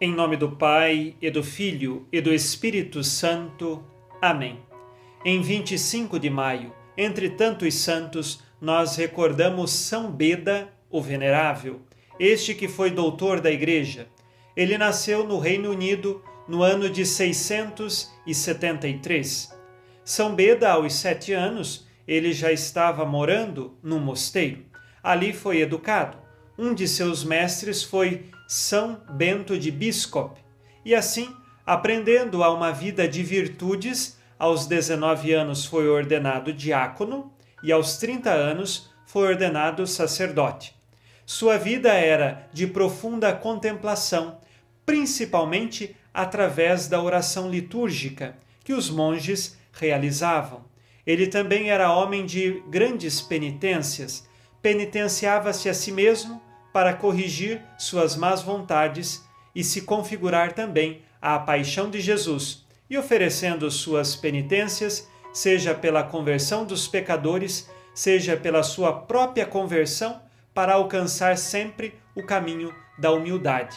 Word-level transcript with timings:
Em 0.00 0.14
nome 0.14 0.36
do 0.36 0.52
Pai, 0.52 1.16
e 1.20 1.28
do 1.28 1.42
Filho, 1.42 2.06
e 2.12 2.20
do 2.20 2.32
Espírito 2.32 3.02
Santo. 3.02 3.84
Amém. 4.22 4.60
Em 5.24 5.42
25 5.42 6.20
de 6.20 6.30
maio, 6.30 6.72
entre 6.96 7.30
tantos 7.30 7.74
santos, 7.74 8.40
nós 8.60 8.94
recordamos 8.94 9.72
São 9.72 10.08
Beda, 10.08 10.72
o 10.88 11.02
Venerável, 11.02 11.80
este 12.16 12.54
que 12.54 12.68
foi 12.68 12.92
doutor 12.92 13.40
da 13.40 13.50
Igreja. 13.50 14.06
Ele 14.56 14.78
nasceu 14.78 15.26
no 15.26 15.40
Reino 15.40 15.72
Unido 15.72 16.22
no 16.46 16.62
ano 16.62 16.88
de 16.88 17.04
673. 17.04 19.52
São 20.04 20.32
Beda, 20.32 20.70
aos 20.70 20.94
sete 20.94 21.32
anos, 21.32 21.88
ele 22.06 22.32
já 22.32 22.52
estava 22.52 23.04
morando 23.04 23.76
num 23.82 23.98
mosteiro. 23.98 24.64
Ali 25.02 25.32
foi 25.32 25.60
educado. 25.60 26.27
Um 26.60 26.74
de 26.74 26.88
seus 26.88 27.22
mestres 27.22 27.84
foi 27.84 28.24
são 28.48 29.00
Bento 29.08 29.56
de 29.56 29.70
Biscop, 29.70 30.40
e 30.84 30.92
assim, 30.92 31.32
aprendendo 31.64 32.42
a 32.42 32.52
uma 32.52 32.72
vida 32.72 33.06
de 33.06 33.22
virtudes, 33.22 34.18
aos 34.36 34.66
19 34.66 35.32
anos 35.32 35.64
foi 35.64 35.88
ordenado 35.88 36.52
diácono 36.52 37.32
e 37.62 37.70
aos 37.70 37.98
30 37.98 38.30
anos 38.32 38.90
foi 39.06 39.28
ordenado 39.28 39.86
sacerdote. 39.86 40.74
Sua 41.24 41.56
vida 41.58 41.92
era 41.92 42.48
de 42.52 42.66
profunda 42.66 43.32
contemplação, 43.32 44.40
principalmente 44.84 45.94
através 46.12 46.88
da 46.88 47.00
oração 47.00 47.48
litúrgica 47.48 48.36
que 48.64 48.72
os 48.72 48.90
monges 48.90 49.56
realizavam. 49.70 50.64
Ele 51.06 51.28
também 51.28 51.70
era 51.70 51.92
homem 51.92 52.26
de 52.26 52.60
grandes 52.68 53.20
penitências, 53.20 54.28
penitenciava-se 54.60 55.68
a 55.68 55.74
si 55.74 55.92
mesmo 55.92 56.47
para 56.72 56.94
corrigir 56.94 57.62
suas 57.76 58.16
más 58.16 58.42
vontades 58.42 59.24
e 59.54 59.64
se 59.64 59.82
configurar 59.82 60.52
também 60.52 61.02
à 61.20 61.38
paixão 61.38 61.90
de 61.90 62.00
Jesus, 62.00 62.66
e 62.88 62.96
oferecendo 62.96 63.70
suas 63.70 64.14
penitências, 64.14 65.08
seja 65.32 65.74
pela 65.74 66.02
conversão 66.02 66.64
dos 66.64 66.86
pecadores, 66.88 67.68
seja 67.94 68.36
pela 68.36 68.62
sua 68.62 68.92
própria 68.92 69.44
conversão, 69.44 70.20
para 70.54 70.74
alcançar 70.74 71.36
sempre 71.38 71.94
o 72.14 72.22
caminho 72.22 72.74
da 72.98 73.12
humildade. 73.12 73.76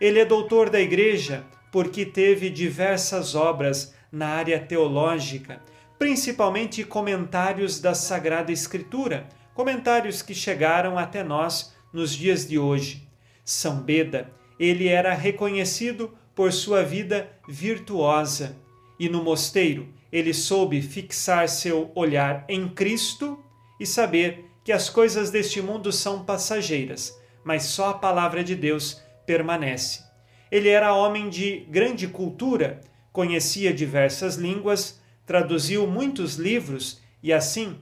Ele 0.00 0.20
é 0.20 0.24
doutor 0.24 0.70
da 0.70 0.80
Igreja 0.80 1.44
porque 1.72 2.06
teve 2.06 2.50
diversas 2.50 3.34
obras 3.34 3.94
na 4.12 4.28
área 4.28 4.60
teológica, 4.60 5.60
principalmente 5.98 6.84
comentários 6.84 7.80
da 7.80 7.94
Sagrada 7.94 8.52
Escritura, 8.52 9.26
comentários 9.54 10.22
que 10.22 10.34
chegaram 10.34 10.96
até 10.96 11.24
nós 11.24 11.73
nos 11.94 12.12
dias 12.12 12.46
de 12.46 12.58
hoje. 12.58 13.08
São 13.44 13.80
Beda, 13.80 14.30
ele 14.58 14.88
era 14.88 15.14
reconhecido 15.14 16.12
por 16.34 16.52
sua 16.52 16.82
vida 16.82 17.30
virtuosa 17.48 18.56
e 18.98 19.08
no 19.08 19.22
mosteiro 19.22 19.88
ele 20.10 20.34
soube 20.34 20.82
fixar 20.82 21.48
seu 21.48 21.92
olhar 21.94 22.44
em 22.48 22.68
Cristo 22.68 23.38
e 23.78 23.86
saber 23.86 24.44
que 24.64 24.72
as 24.72 24.90
coisas 24.90 25.30
deste 25.30 25.60
mundo 25.62 25.92
são 25.92 26.24
passageiras, 26.24 27.16
mas 27.44 27.64
só 27.64 27.90
a 27.90 27.94
palavra 27.94 28.42
de 28.42 28.56
Deus 28.56 29.00
permanece. 29.26 30.02
Ele 30.50 30.68
era 30.68 30.94
homem 30.94 31.28
de 31.28 31.66
grande 31.68 32.08
cultura, 32.08 32.80
conhecia 33.12 33.72
diversas 33.72 34.36
línguas, 34.36 35.00
traduziu 35.26 35.86
muitos 35.86 36.36
livros 36.36 37.00
e 37.22 37.32
assim 37.32 37.76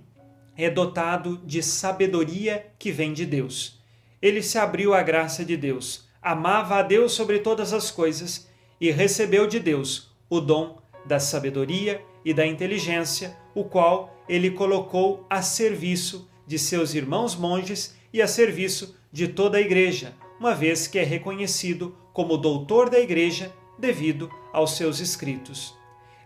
é 0.56 0.68
dotado 0.68 1.38
de 1.44 1.62
sabedoria 1.62 2.66
que 2.78 2.90
vem 2.90 3.12
de 3.12 3.24
Deus 3.24 3.81
ele 4.22 4.40
se 4.40 4.56
abriu 4.56 4.94
à 4.94 5.02
graça 5.02 5.44
de 5.44 5.56
Deus, 5.56 6.08
amava 6.22 6.76
a 6.76 6.82
Deus 6.82 7.12
sobre 7.12 7.40
todas 7.40 7.72
as 7.72 7.90
coisas 7.90 8.48
e 8.80 8.92
recebeu 8.92 9.48
de 9.48 9.58
Deus 9.58 10.14
o 10.30 10.40
dom 10.40 10.80
da 11.04 11.18
sabedoria 11.18 12.00
e 12.24 12.32
da 12.32 12.46
inteligência, 12.46 13.36
o 13.54 13.64
qual 13.64 14.16
ele 14.28 14.52
colocou 14.52 15.26
a 15.28 15.42
serviço 15.42 16.30
de 16.46 16.56
seus 16.58 16.94
irmãos 16.94 17.34
monges 17.34 17.96
e 18.12 18.22
a 18.22 18.28
serviço 18.28 18.96
de 19.10 19.26
toda 19.26 19.58
a 19.58 19.60
igreja, 19.60 20.14
uma 20.38 20.54
vez 20.54 20.86
que 20.86 20.98
é 20.98 21.02
reconhecido 21.02 21.96
como 22.12 22.36
doutor 22.36 22.88
da 22.88 23.00
igreja 23.00 23.52
devido 23.78 24.30
aos 24.52 24.76
seus 24.76 25.00
escritos. 25.00 25.74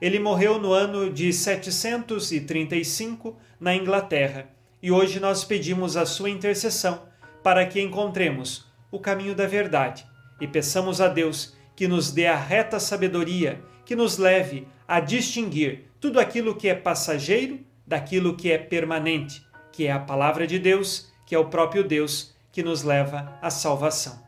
Ele 0.00 0.18
morreu 0.18 0.58
no 0.58 0.72
ano 0.72 1.10
de 1.10 1.32
735 1.32 3.36
na 3.58 3.74
Inglaterra 3.74 4.50
e 4.82 4.92
hoje 4.92 5.18
nós 5.18 5.42
pedimos 5.42 5.96
a 5.96 6.04
sua 6.04 6.28
intercessão 6.28 7.00
para 7.46 7.64
que 7.64 7.80
encontremos 7.80 8.66
o 8.90 8.98
caminho 8.98 9.32
da 9.32 9.46
verdade 9.46 10.04
e 10.40 10.48
peçamos 10.48 11.00
a 11.00 11.06
Deus 11.06 11.56
que 11.76 11.86
nos 11.86 12.10
dê 12.10 12.26
a 12.26 12.34
reta 12.34 12.80
sabedoria, 12.80 13.62
que 13.84 13.94
nos 13.94 14.18
leve 14.18 14.66
a 14.88 14.98
distinguir 14.98 15.84
tudo 16.00 16.18
aquilo 16.18 16.56
que 16.56 16.66
é 16.66 16.74
passageiro 16.74 17.60
daquilo 17.86 18.34
que 18.34 18.50
é 18.50 18.58
permanente, 18.58 19.46
que 19.70 19.86
é 19.86 19.92
a 19.92 19.98
palavra 20.00 20.44
de 20.44 20.58
Deus, 20.58 21.12
que 21.24 21.36
é 21.36 21.38
o 21.38 21.44
próprio 21.44 21.84
Deus 21.84 22.34
que 22.50 22.64
nos 22.64 22.82
leva 22.82 23.38
à 23.40 23.48
salvação. 23.48 24.18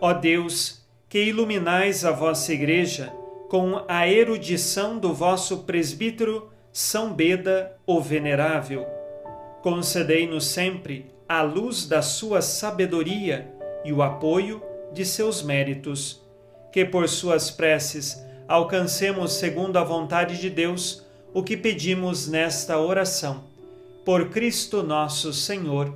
Ó 0.00 0.12
Deus, 0.12 0.86
que 1.08 1.20
iluminais 1.20 2.04
a 2.04 2.12
vossa 2.12 2.52
Igreja 2.52 3.12
com 3.48 3.84
a 3.88 4.06
erudição 4.06 5.00
do 5.00 5.12
vosso 5.12 5.64
presbítero 5.64 6.51
são 6.72 7.12
Beda, 7.12 7.76
o 7.86 8.00
Venerável, 8.00 8.86
concedei-nos 9.62 10.46
sempre 10.46 11.12
a 11.28 11.42
luz 11.42 11.86
da 11.86 12.00
sua 12.00 12.40
sabedoria 12.40 13.46
e 13.84 13.92
o 13.92 14.02
apoio 14.02 14.62
de 14.92 15.04
seus 15.04 15.42
méritos, 15.42 16.22
que 16.72 16.84
por 16.84 17.08
suas 17.08 17.50
preces 17.50 18.22
alcancemos, 18.48 19.34
segundo 19.34 19.76
a 19.76 19.84
vontade 19.84 20.40
de 20.40 20.48
Deus, 20.48 21.04
o 21.34 21.42
que 21.42 21.56
pedimos 21.56 22.26
nesta 22.26 22.78
oração. 22.78 23.44
Por 24.04 24.30
Cristo 24.30 24.82
nosso 24.82 25.32
Senhor. 25.32 25.94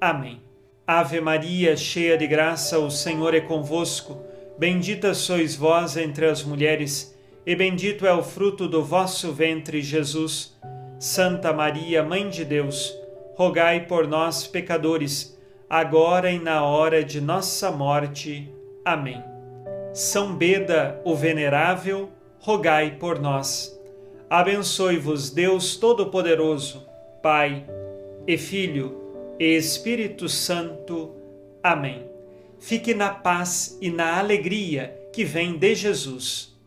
Amém. 0.00 0.40
Ave 0.86 1.20
Maria, 1.20 1.76
cheia 1.76 2.18
de 2.18 2.26
graça, 2.26 2.78
o 2.78 2.90
Senhor 2.90 3.34
é 3.34 3.40
convosco. 3.40 4.20
Bendita 4.58 5.14
sois 5.14 5.54
vós 5.54 5.96
entre 5.96 6.26
as 6.26 6.42
mulheres 6.42 7.16
e 7.46 7.56
bendito 7.56 8.06
é 8.06 8.12
o 8.12 8.22
fruto 8.22 8.68
do 8.68 8.82
vosso 8.82 9.32
ventre, 9.32 9.80
Jesus. 9.80 10.56
Santa 10.98 11.52
Maria, 11.52 12.02
Mãe 12.02 12.28
de 12.28 12.44
Deus, 12.44 12.92
rogai 13.34 13.86
por 13.86 14.06
nós, 14.06 14.46
pecadores, 14.46 15.38
agora 15.70 16.30
e 16.30 16.38
na 16.38 16.64
hora 16.64 17.04
de 17.04 17.20
nossa 17.20 17.70
morte. 17.70 18.52
Amém. 18.84 19.22
São 19.92 20.34
Beda, 20.34 21.00
o 21.04 21.14
Venerável, 21.14 22.10
rogai 22.40 22.96
por 22.98 23.20
nós. 23.20 23.78
Abençoe-vos, 24.28 25.30
Deus 25.30 25.76
Todo-Poderoso, 25.76 26.86
Pai 27.22 27.64
e 28.26 28.36
Filho 28.36 29.36
e 29.38 29.56
Espírito 29.56 30.28
Santo. 30.28 31.14
Amém. 31.62 32.06
Fique 32.58 32.92
na 32.92 33.10
paz 33.10 33.78
e 33.80 33.90
na 33.90 34.18
alegria 34.18 34.94
que 35.12 35.24
vem 35.24 35.56
de 35.56 35.74
Jesus. 35.74 36.57